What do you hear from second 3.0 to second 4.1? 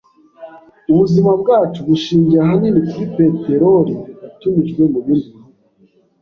peteroli